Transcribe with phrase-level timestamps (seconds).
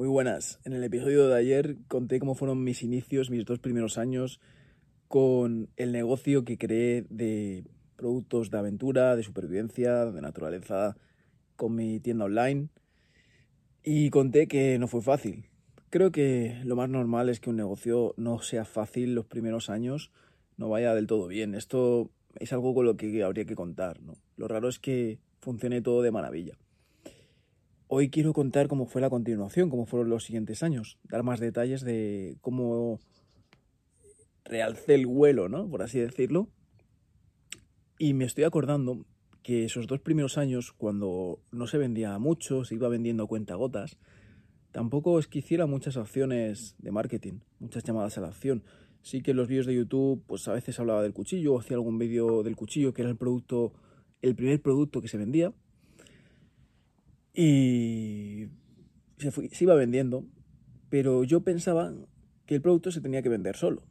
[0.00, 0.58] Muy buenas.
[0.64, 4.40] En el episodio de ayer conté cómo fueron mis inicios, mis dos primeros años
[5.08, 10.96] con el negocio que creé de productos de aventura, de supervivencia, de naturaleza,
[11.54, 12.70] con mi tienda online.
[13.84, 15.50] Y conté que no fue fácil.
[15.90, 20.12] Creo que lo más normal es que un negocio no sea fácil los primeros años,
[20.56, 21.54] no vaya del todo bien.
[21.54, 24.00] Esto es algo con lo que habría que contar.
[24.00, 24.14] ¿no?
[24.38, 26.56] Lo raro es que funcione todo de maravilla.
[27.92, 31.80] Hoy quiero contar cómo fue la continuación, cómo fueron los siguientes años, dar más detalles
[31.80, 33.00] de cómo
[34.44, 35.68] realcé el vuelo, ¿no?
[35.68, 36.46] Por así decirlo.
[37.98, 39.06] Y me estoy acordando
[39.42, 43.98] que esos dos primeros años, cuando no se vendía mucho, se iba vendiendo cuenta gotas,
[44.70, 48.62] tampoco es que hiciera muchas acciones de marketing, muchas llamadas a la acción.
[49.02, 51.98] Sí que en los vídeos de YouTube, pues a veces hablaba del cuchillo, hacía algún
[51.98, 53.72] vídeo del cuchillo, que era el producto,
[54.22, 55.52] el primer producto que se vendía
[57.34, 58.48] y
[59.18, 60.24] se, se iba vendiendo,
[60.88, 61.94] pero yo pensaba
[62.46, 63.82] que el producto se tenía que vender solo.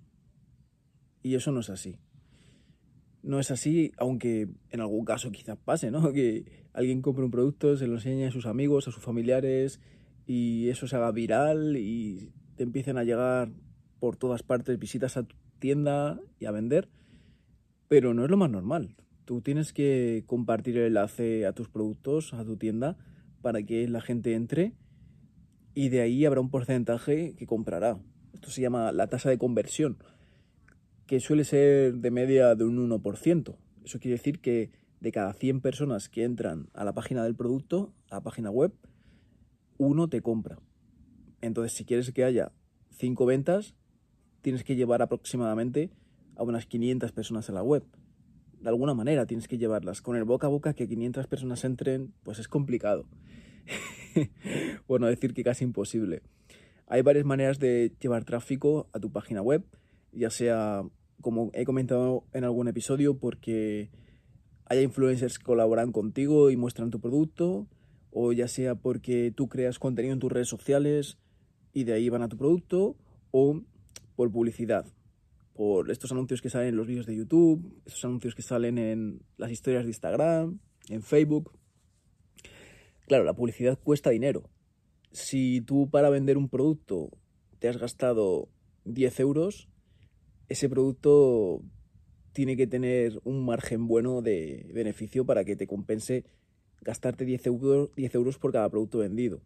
[1.23, 1.97] Y eso no es así.
[3.21, 6.11] No es así, aunque en algún caso quizás pase, ¿no?
[6.13, 9.79] Que alguien compre un producto, se lo enseñe a sus amigos, a sus familiares,
[10.25, 13.51] y eso se haga viral y te empiecen a llegar
[13.99, 16.89] por todas partes visitas a tu tienda y a vender.
[17.87, 18.95] Pero no es lo más normal.
[19.25, 22.97] Tú tienes que compartir el enlace a tus productos, a tu tienda,
[23.41, 24.73] para que la gente entre
[25.73, 27.99] y de ahí habrá un porcentaje que comprará.
[28.33, 29.97] Esto se llama la tasa de conversión,
[31.05, 33.55] que suele ser de media de un 1%.
[33.85, 37.93] Eso quiere decir que de cada 100 personas que entran a la página del producto,
[38.09, 38.73] a la página web,
[39.77, 40.59] uno te compra.
[41.41, 42.51] Entonces, si quieres que haya
[42.97, 43.75] 5 ventas,
[44.41, 45.89] tienes que llevar aproximadamente
[46.35, 47.83] a unas 500 personas a la web.
[48.61, 50.01] De alguna manera tienes que llevarlas.
[50.01, 53.05] Con el boca a boca que 500 personas entren, pues es complicado.
[54.87, 56.21] bueno, decir que casi imposible.
[56.87, 59.63] Hay varias maneras de llevar tráfico a tu página web,
[60.11, 60.83] ya sea,
[61.21, 63.89] como he comentado en algún episodio, porque
[64.65, 67.67] haya influencers que colaboran contigo y muestran tu producto,
[68.11, 71.17] o ya sea porque tú creas contenido en tus redes sociales
[71.73, 72.95] y de ahí van a tu producto,
[73.31, 73.61] o
[74.15, 74.85] por publicidad,
[75.53, 79.21] por estos anuncios que salen en los vídeos de YouTube, estos anuncios que salen en
[79.37, 80.59] las historias de Instagram,
[80.89, 81.51] en Facebook.
[83.09, 84.43] Claro, la publicidad cuesta dinero.
[85.11, 87.09] Si tú para vender un producto
[87.57, 88.49] te has gastado
[88.85, 89.67] 10 euros,
[90.47, 91.63] ese producto
[92.33, 96.23] tiene que tener un margen bueno de beneficio para que te compense
[96.81, 99.41] gastarte 10 euros, 10 euros por cada producto vendido.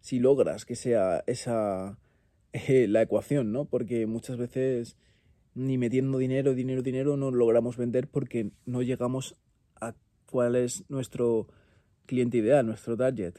[0.00, 1.98] Si logras que sea esa
[2.54, 3.66] eh, la ecuación, ¿no?
[3.66, 4.96] Porque muchas veces
[5.54, 9.36] ni metiendo dinero, dinero, dinero no logramos vender porque no llegamos
[9.78, 11.48] a cuál es nuestro
[12.06, 13.34] cliente ideal, nuestro target.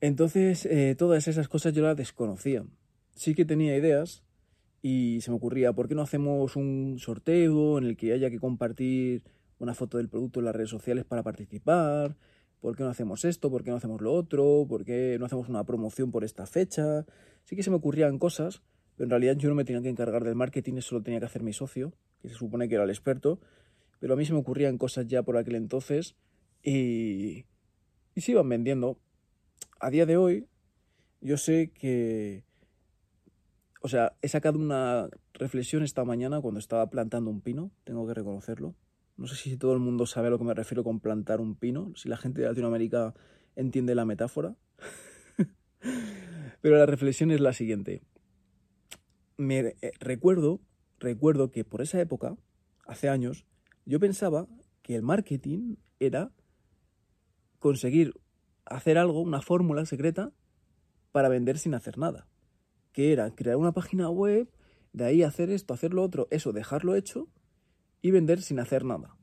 [0.00, 2.64] Entonces, eh, todas esas cosas yo las desconocía.
[3.14, 4.22] Sí que tenía ideas
[4.80, 8.38] y se me ocurría, ¿por qué no hacemos un sorteo en el que haya que
[8.38, 9.24] compartir
[9.58, 12.16] una foto del producto en las redes sociales para participar?
[12.60, 13.50] ¿Por qué no hacemos esto?
[13.50, 14.66] ¿Por qué no hacemos lo otro?
[14.68, 17.04] ¿Por qué no hacemos una promoción por esta fecha?
[17.44, 18.62] Sí que se me ocurrían cosas,
[18.96, 21.26] pero en realidad yo no me tenía que encargar del marketing, eso lo tenía que
[21.26, 23.40] hacer mi socio, que se supone que era el experto,
[24.00, 26.14] pero a mí se me ocurrían cosas ya por aquel entonces
[26.68, 27.46] y,
[28.14, 28.98] y se iban vendiendo.
[29.80, 30.46] A día de hoy,
[31.20, 32.44] yo sé que.
[33.80, 38.14] O sea, he sacado una reflexión esta mañana cuando estaba plantando un pino, tengo que
[38.14, 38.74] reconocerlo.
[39.16, 41.54] No sé si todo el mundo sabe a lo que me refiero con plantar un
[41.54, 43.14] pino, si la gente de Latinoamérica
[43.56, 44.56] entiende la metáfora.
[46.60, 48.02] Pero la reflexión es la siguiente.
[49.36, 50.60] Me eh, recuerdo,
[50.98, 52.36] recuerdo que por esa época,
[52.84, 53.46] hace años,
[53.86, 54.48] yo pensaba
[54.82, 56.32] que el marketing era
[57.58, 58.14] conseguir
[58.64, 60.32] hacer algo, una fórmula secreta,
[61.12, 62.26] para vender sin hacer nada.
[62.92, 64.48] Que era crear una página web,
[64.92, 67.28] de ahí hacer esto, hacer lo otro, eso, dejarlo hecho
[68.02, 69.16] y vender sin hacer nada.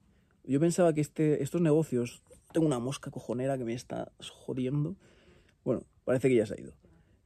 [0.44, 2.24] Yo pensaba que este, estos negocios,
[2.54, 4.96] tengo una mosca cojonera que me está jodiendo.
[5.64, 6.74] Bueno, parece que ya se ha ido.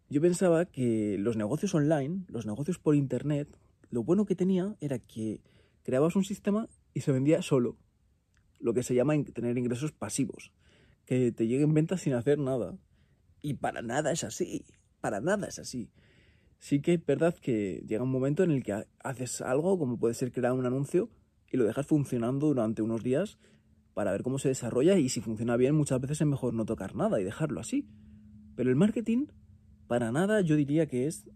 [0.10, 3.48] Yo pensaba que los negocios online, los negocios por internet,
[3.90, 5.42] lo bueno que tenía era que
[5.84, 7.78] creabas un sistema y se vendía solo.
[8.60, 10.52] Lo que se llama tener ingresos pasivos
[11.10, 12.78] que te lleguen ventas sin hacer nada.
[13.42, 14.64] Y para nada es así,
[15.02, 15.90] para nada es así.
[16.60, 20.14] Sí que es verdad que llega un momento en el que haces algo, como puede
[20.14, 21.10] ser crear un anuncio,
[21.52, 23.40] y lo dejas funcionando durante unos días
[23.96, 26.96] para ver cómo se desarrolla y si funciona bien muchas veces es mejor no tocar
[26.96, 27.88] nada y dejarlo así.
[28.56, 29.30] Pero el marketing,
[29.88, 31.28] para nada yo diría que es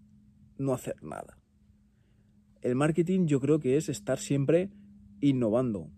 [0.59, 1.39] no hacer nada.
[2.61, 4.69] El marketing yo creo que es estar siempre
[5.19, 5.89] innovando,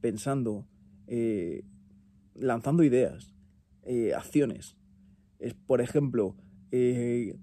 [0.00, 0.68] pensando,
[1.08, 1.64] eh,
[2.34, 3.34] lanzando ideas,
[3.82, 4.76] eh, acciones.
[5.38, 6.36] Es, por ejemplo,
[6.76, 7.36] Eh,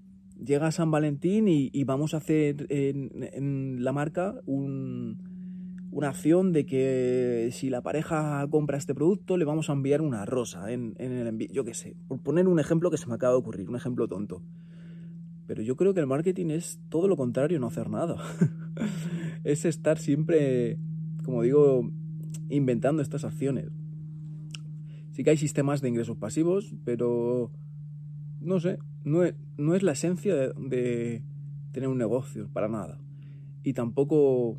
[0.44, 7.70] llega San Valentín y, vamos a hacer en, la marca una acción de que si
[7.70, 11.64] la pareja compra este producto le vamos a enviar una rosa en, el envío, yo
[11.64, 14.44] qué sé, por poner un ejemplo que se me acaba de ocurrir, un ejemplo tonto.
[15.48, 18.18] Pero yo creo que el marketing es todo lo contrario, no hacer nada.
[19.46, 20.78] es estar siempre,
[21.24, 21.90] como digo,
[22.50, 23.72] inventando estas acciones.
[25.12, 27.52] Sí que hay sistemas de ingresos pasivos, pero
[28.40, 31.24] no sé, no es, no es la esencia de,
[31.72, 33.00] tener un negocio, para nada.
[33.64, 34.58] Y tampoco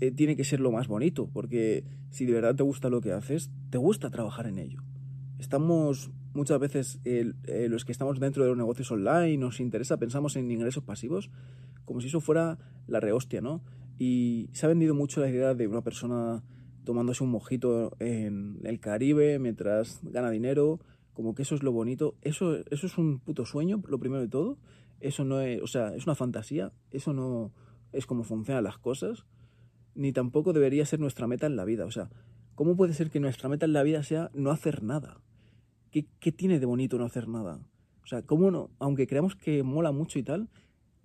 [0.00, 3.12] eh, tiene que ser lo más bonito, porque si de verdad te gusta lo que
[3.12, 4.82] haces, te gusta trabajar en ello.
[5.38, 7.32] Estamos muchas veces, eh,
[7.68, 11.30] los que estamos dentro de los negocios online, nos interesa, pensamos en ingresos pasivos,
[11.84, 13.62] como si eso fuera la rehostia, ¿no?
[13.98, 16.42] Y se ha vendido mucho la idea de una persona
[16.84, 20.80] tomándose un mojito en el Caribe mientras gana dinero.
[21.12, 24.28] Como que eso es lo bonito, eso, eso es un puto sueño, lo primero de
[24.28, 24.58] todo,
[25.00, 27.52] eso no es, o sea, es una fantasía, eso no
[27.92, 29.26] es como funcionan las cosas,
[29.94, 32.10] ni tampoco debería ser nuestra meta en la vida, o sea,
[32.54, 35.20] ¿cómo puede ser que nuestra meta en la vida sea no hacer nada?
[35.90, 37.60] ¿Qué, qué tiene de bonito no hacer nada?
[38.02, 40.48] O sea, ¿cómo no, aunque creamos que mola mucho y tal,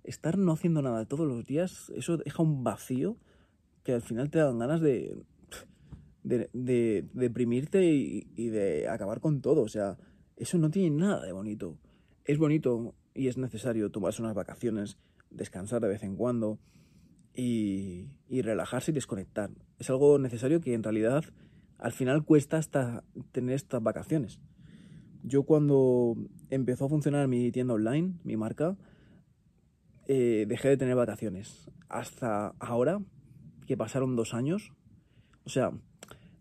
[0.04, 3.16] estar no haciendo nada todos los días, eso deja un vacío
[3.82, 5.16] que al final te dan ganas de,
[6.26, 9.62] de, deprimirte y, de acabar con todo.
[9.62, 9.96] O sea,
[10.36, 11.78] eso no tiene nada de bonito.
[12.24, 14.98] Es bonito y es necesario tomarse unas vacaciones,
[15.30, 16.58] descansar de vez en cuando
[17.34, 19.50] y, relajarse y desconectar.
[19.78, 21.24] Es algo necesario que en realidad
[21.78, 24.40] al final cuesta hasta tener estas vacaciones.
[25.22, 26.16] Yo cuando
[26.50, 28.76] empezó a funcionar mi tienda online, mi marca,
[30.08, 31.70] eh, dejé de tener vacaciones.
[31.88, 33.00] Hasta ahora,
[33.66, 34.72] que pasaron dos años.
[35.44, 35.72] O sea,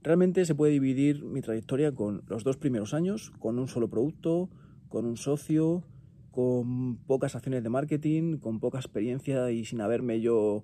[0.06, 4.52] Realmente se puede dividir mi trayectoria con los dos primeros años, con un solo producto,
[4.88, 5.84] con un socio,
[6.30, 10.64] con pocas acciones de marketing, con poca experiencia y sin haberme yo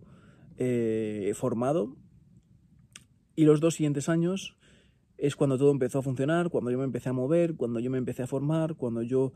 [0.58, 1.96] eh, formado.
[3.36, 4.60] Y los dos siguientes años
[5.18, 7.98] es cuando todo empezó a funcionar, cuando yo me empecé a mover, cuando yo me
[7.98, 9.34] empecé a formar, cuando yo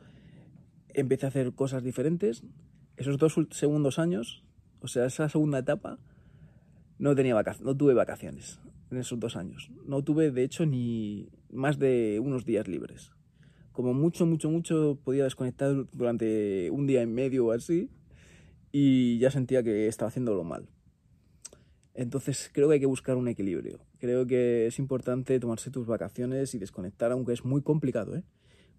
[0.90, 2.44] empecé a hacer cosas diferentes.
[2.96, 4.44] Esos dos segundos años,
[4.82, 5.98] o sea, esa segunda etapa,
[7.00, 8.60] no, tenía no tuve vacaciones
[8.92, 9.72] en esos dos años.
[9.86, 13.12] No tuve, de hecho, ni más de unos días libres.
[13.72, 17.90] Como mucho, mucho, mucho podía desconectar durante un día y medio o así
[18.72, 20.68] y ya sentía que estaba haciéndolo mal.
[21.94, 23.80] Entonces creo que hay que buscar un equilibrio.
[24.00, 28.16] Creo que es importante tomarse tus vacaciones y desconectar, aunque es muy complicado.
[28.16, 28.24] ¿eh?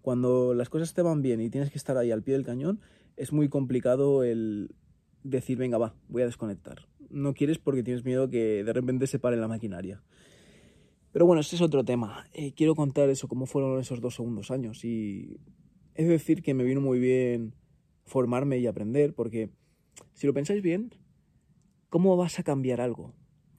[0.01, 2.79] Cuando las cosas te van bien y tienes que estar ahí al pie del cañón,
[3.17, 4.75] es muy complicado el
[5.23, 9.19] decir, venga, va, voy a desconectar no quieres porque tienes miedo que de repente se
[9.19, 10.03] pare la maquinaria.
[11.11, 12.27] Pero bueno, ese es otro tema.
[12.33, 14.83] Eh, quiero contar eso, cómo fueron esos dos segundos años.
[14.85, 15.39] Y
[15.95, 17.55] es decir que me vino muy bien
[18.05, 19.49] formarme y aprender, porque
[20.13, 20.91] si lo pensáis bien,
[21.89, 23.13] ¿cómo vas a cambiar algo?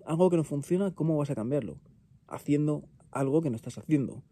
[0.04, 1.80] Algo que no funciona, ¿cómo vas a cambiarlo?
[2.26, 4.22] Haciendo algo que no estás haciendo.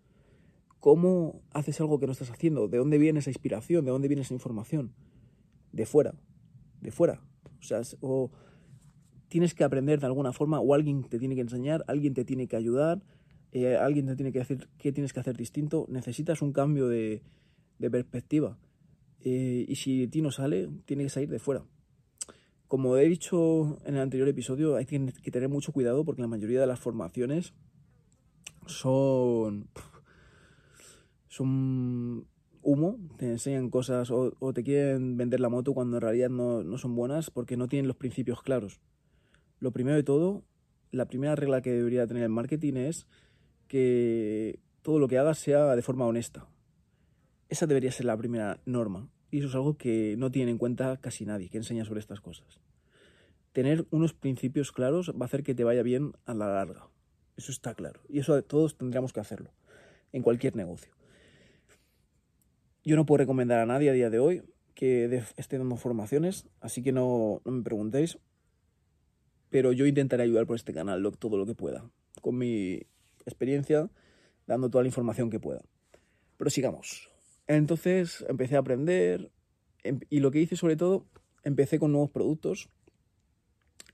[0.81, 2.69] ¿Cómo haces algo que no estás haciendo?
[2.69, 3.85] ¿De dónde viene esa inspiración?
[3.85, 4.95] ¿De dónde viene esa información?
[5.73, 6.15] De fuera.
[6.81, 7.23] De fuera.
[7.59, 8.31] O sea, o
[9.29, 12.47] tienes que aprender de alguna forma o alguien te tiene que enseñar, alguien te tiene
[12.47, 13.03] que ayudar,
[13.53, 15.87] eh, alguien te tiene que decir qué tienes que hacer distinto.
[15.89, 17.23] Necesitas un cambio de,
[17.79, 18.59] perspectiva.
[19.21, 21.65] Eh, y si a ti no sale, tiene que salir de fuera.
[22.69, 26.61] Como he dicho en el anterior episodio, hay que tener mucho cuidado porque la mayoría
[26.61, 27.55] de las formaciones
[28.67, 29.69] son.
[31.29, 32.27] son
[32.63, 36.97] humo, te enseñan cosas o, te quieren vender la moto cuando en realidad no son
[36.97, 38.81] buenas porque no tienen los principios claros.
[39.59, 40.45] Lo primero de todo,
[40.91, 43.07] la primera regla que debería tener el marketing es
[43.69, 46.49] que todo lo que hagas sea de forma honesta.
[47.49, 49.09] Esa debería ser la primera norma.
[49.31, 52.21] Y eso es algo que no tiene en cuenta casi nadie que enseña sobre estas
[52.21, 52.61] cosas.
[53.53, 56.89] Tener unos principios claros va a hacer que te vaya bien a la larga.
[57.37, 58.01] Eso está claro.
[58.09, 59.51] Y eso todos tendríamos que hacerlo.
[60.13, 60.93] En cualquier negocio.
[62.85, 64.43] Yo no puedo recomendar a nadie a día de hoy
[64.75, 68.19] que esté dando formaciones, así que no, no me preguntéis
[69.57, 72.83] pero yo intentaré ayudar por este canal todo lo que pueda, con mi
[73.25, 73.89] experiencia,
[74.47, 75.63] dando toda la información que pueda.
[76.37, 77.09] Pero sigamos.
[77.47, 79.31] Entonces empecé a aprender
[79.83, 81.07] em, y lo que hice sobre todo,
[81.43, 82.69] empecé con nuevos productos.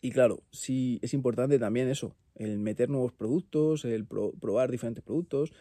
[0.01, 5.53] Y claro, sí es importante también eso, el meter nuevos productos, el probar diferentes productos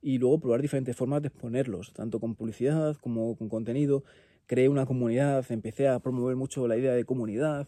[0.00, 4.04] y luego probar diferentes formas de exponerlos, tanto con publicidad como con contenido.
[4.46, 7.66] Creé una comunidad, empecé a promover mucho la idea de comunidad,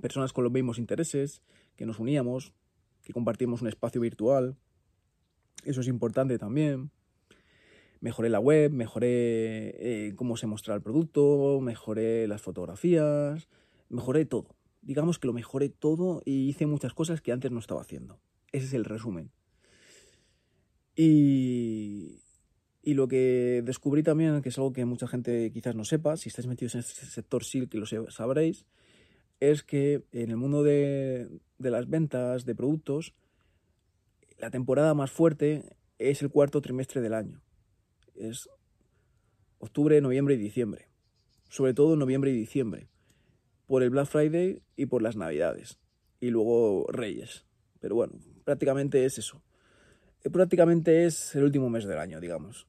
[0.00, 1.42] personas con los mismos intereses,
[1.76, 2.52] que nos uníamos,
[3.02, 4.56] que compartimos un espacio virtual.
[5.64, 6.90] Eso es importante también.
[8.00, 13.48] mejoré la web, mejoré eh, cómo se mostraba el producto, mejoré las fotografías,
[13.88, 14.56] mejoré todo.
[14.82, 18.18] Digamos que lo mejoré todo y hice muchas cosas que antes no estaba haciendo.
[18.52, 19.30] Ese es el resumen.
[20.96, 22.22] Y,
[22.82, 26.28] y lo que descubrí también, que es algo que mucha gente quizás no sepa, si
[26.30, 28.64] estáis metidos en este sector sí que lo sabréis,
[29.40, 31.28] es que en el mundo de,
[31.58, 33.14] de las ventas de productos,
[34.38, 37.42] la temporada más fuerte es el cuarto trimestre del año.
[38.14, 38.48] Es
[39.58, 40.88] octubre, noviembre y diciembre.
[41.48, 42.88] Sobre todo noviembre y diciembre.
[43.66, 45.78] Por el Black Friday y por las Navidades.
[46.20, 47.44] Y luego Reyes.
[47.80, 49.42] Pero bueno, prácticamente es eso.
[50.22, 52.66] Eh, prácticamente es el último mes del año, digamos.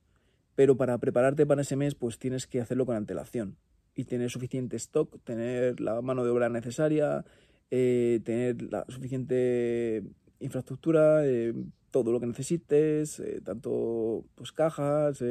[0.55, 3.57] Pero para prepararte para ese mes, pues tienes que hacerlo con antelación.
[3.95, 7.25] Y tener suficiente stock, tener la mano de obra necesaria,
[7.69, 10.03] eh, tener la suficiente
[10.39, 11.53] infraestructura, eh,
[11.91, 15.23] todo lo que necesites, eh, tanto pues cajas,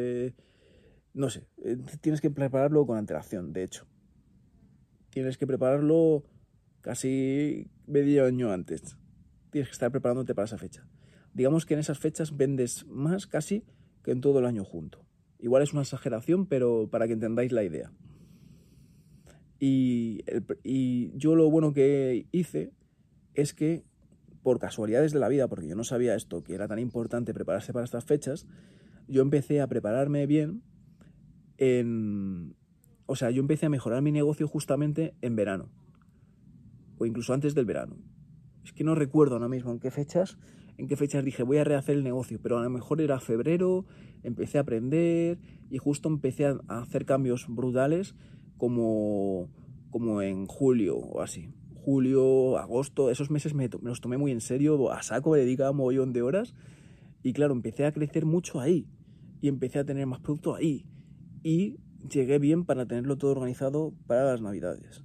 [1.13, 1.47] no sé,
[2.01, 3.87] tienes que prepararlo con antelación, de hecho.
[5.11, 6.23] Tienes que prepararlo
[6.81, 8.97] casi medio año antes.
[9.51, 10.87] Tienes que estar preparándote para esa fecha.
[11.35, 13.65] Digamos que en esas fechas vendes más casi
[14.03, 15.05] que en todo el año junto.
[15.39, 17.93] Igual es una exageración, pero para que entendáis la idea.
[19.61, 22.73] Y, yo lo bueno que hice
[23.35, 23.85] es que,
[24.43, 27.75] por casualidades de la vida, porque yo no sabía esto, que era tan importante prepararse
[27.75, 28.47] para estas fechas,
[29.07, 30.63] yo empecé a prepararme bien
[31.59, 32.57] en...
[33.05, 35.69] O sea, yo empecé a mejorar mi negocio justamente en verano.
[36.97, 37.97] O incluso antes del verano.
[38.65, 40.39] Es que no recuerdo ahora mismo en qué fechas,
[40.79, 43.85] en qué fechas dije voy a rehacer el negocio, pero a lo mejor era febrero,
[44.23, 45.39] empecé a aprender
[45.69, 48.15] y justo empecé a hacer cambios brutales
[48.61, 49.49] como,
[49.91, 51.51] como en julio o así.
[51.75, 55.79] Julio, agosto, esos meses me, los tomé muy en serio, a saco me dedicaba un
[55.79, 56.55] mogollón de horas
[57.23, 58.87] y claro, empecé a crecer mucho ahí
[59.41, 60.85] y empecé a tener más producto ahí
[61.43, 65.03] y llegué bien para tenerlo todo organizado para las navidades.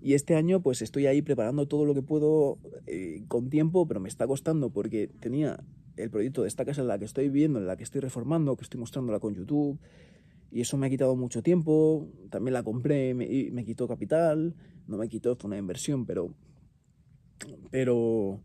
[0.00, 3.98] Y este año pues estoy ahí preparando todo lo que puedo eh, con tiempo, pero
[3.98, 5.58] me está costando porque tenía
[5.96, 8.56] el proyecto de esta casa en la que estoy viviendo, en la que estoy reformando,
[8.56, 9.80] que estoy mostrándola con YouTube,
[10.56, 14.54] y eso me ha quitado mucho tiempo, también la compré, me, me quitó capital,
[14.86, 16.32] no me quitó, fue una inversión, pero,
[17.70, 18.40] pero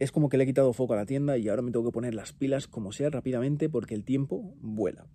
[0.00, 1.92] es como que le he quitado foco a la tienda y ahora me tengo que
[1.92, 5.06] poner las pilas como sea rápidamente porque el tiempo vuela.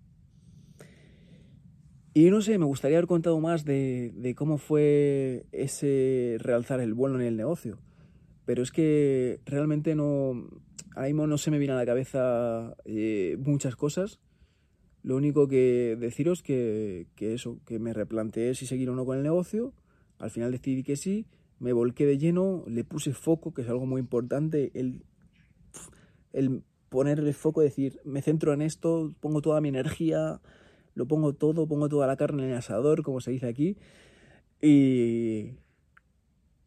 [2.14, 6.94] Y no sé, me gustaría haber contado más de, de, cómo fue ese realzar el
[6.94, 7.80] vuelo en el negocio.
[8.46, 10.48] Pero es que realmente no.
[10.96, 14.20] Ahora mismo no se me viene a la cabeza eh, muchas cosas.
[15.02, 19.16] Lo único que deciros que, que eso, que me replanteé si seguir o no con
[19.16, 19.72] el negocio.
[20.18, 21.26] Al final decidí que sí.
[21.58, 24.70] Me volqué de lleno, le puse foco, que es algo muy importante.
[24.74, 25.04] El,
[26.32, 30.40] el ponerle foco, decir, me centro en esto, pongo toda mi energía
[30.94, 33.76] lo pongo todo, pongo toda la carne en el asador, como se dice aquí,
[34.60, 35.54] y,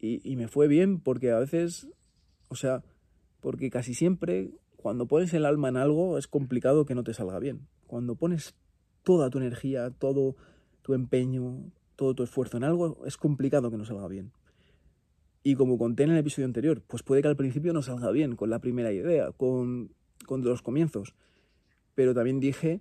[0.00, 1.88] y, me fue bien porque a veces,
[2.48, 2.82] o sea,
[3.40, 7.38] porque casi siempre cuando pones el alma en algo es complicado que no te salga
[7.38, 7.68] bien.
[7.86, 8.54] Cuando pones
[9.02, 10.36] toda tu energía, todo
[10.82, 14.32] tu empeño, todo tu esfuerzo en algo, es complicado que no salga bien.
[15.42, 18.34] Y como conté en el episodio anterior, pues puede que al principio no salga bien
[18.34, 19.92] con la primera idea, con,
[20.26, 21.14] con los comienzos.
[21.94, 22.80] Pero también dije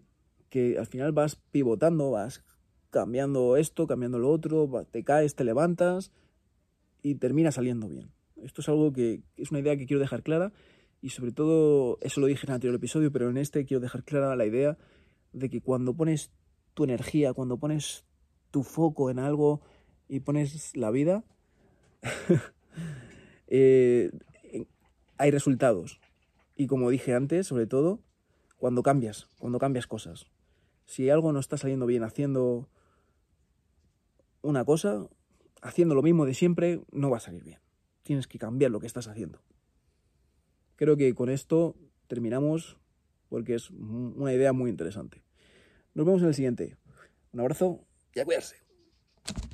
[0.50, 2.44] que al final vas pivotando, vas
[2.90, 6.12] cambiando esto, cambiando lo otro, te caes, te levantas
[7.02, 8.12] y termina saliendo bien.
[8.42, 10.54] Esto es algo que es una idea que quiero dejar clara
[11.04, 14.06] y sobre todo, eso lo dije en el anterior episodio, pero en este quiero dejar
[14.06, 14.78] clara la idea
[15.34, 16.32] de que cuando pones
[16.74, 18.06] tu energía, cuando pones
[18.52, 19.60] tu foco en algo
[20.08, 21.26] y pones la vida,
[23.48, 24.12] eh,
[25.18, 26.00] hay resultados.
[26.56, 28.00] Y como dije antes, sobre todo,
[28.56, 30.28] cuando cambias, cuando cambias cosas.
[30.86, 32.70] Si algo no está saliendo bien haciendo
[34.42, 35.06] una cosa,
[35.62, 37.60] haciendo lo mismo de siempre, no va a salir bien.
[38.04, 39.42] Tienes que cambiar lo que estás haciendo.
[40.76, 41.76] Creo que con esto
[42.08, 42.78] terminamos
[43.30, 45.24] porque es una idea muy interesante.
[45.94, 46.78] Nos vemos en el siguiente.
[47.32, 48.58] Un abrazo y a cuidarse.